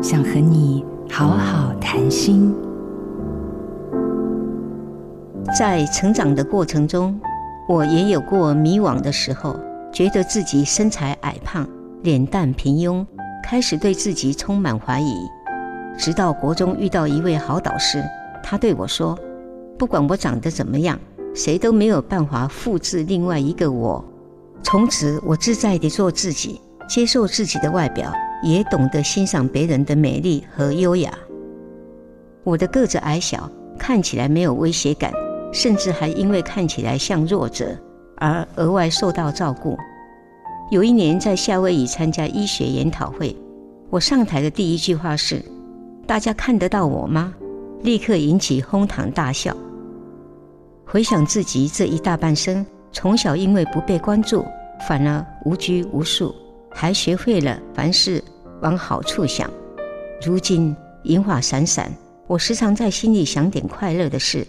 [0.00, 2.54] 想和你好好谈心。
[5.58, 7.20] 在成长的过程中，
[7.68, 9.56] 我也有过迷惘的时候，
[9.92, 11.68] 觉得自己身材矮胖、
[12.02, 13.04] 脸蛋平庸，
[13.42, 15.26] 开始对自己充满怀疑。
[15.98, 18.00] 直到国中遇到一位好导师，
[18.40, 19.18] 他对我说
[19.76, 20.96] ：“不管我长得怎么样，
[21.34, 24.04] 谁都没有办法复制另外一个我。”
[24.62, 28.12] 从此，我自在地做自己，接受自己的外表，
[28.42, 31.12] 也懂得欣赏别人的美丽和优雅。
[32.44, 35.12] 我的个子矮小，看起来没有威胁感，
[35.52, 37.76] 甚至还因为看起来像弱者
[38.16, 39.76] 而额外受到照顾。
[40.70, 43.34] 有一年在夏威夷参加医学研讨会，
[43.90, 45.42] 我上台的第一句话是
[46.06, 47.34] ：“大家看得到我吗？”
[47.82, 49.56] 立刻引起哄堂大笑。
[50.84, 54.44] 回想自己这一大半生，从小因为不被关注，
[54.86, 56.34] 反而无拘无束，
[56.70, 58.22] 还学会了凡事
[58.62, 59.50] 往好处想。
[60.24, 60.74] 如今
[61.04, 61.92] 银发闪闪，
[62.26, 64.46] 我时常在心里想点快乐的事，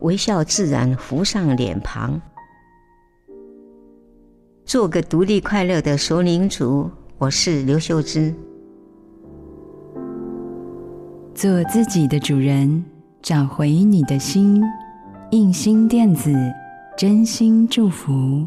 [0.00, 2.20] 微笑自然浮上脸庞。
[4.64, 8.34] 做个独立快乐的熟龄族，我是刘秀芝。
[11.34, 12.84] 做自己的主人，
[13.22, 14.62] 找回你的心。
[15.30, 16.30] 印心电子，
[16.96, 18.46] 真心祝福。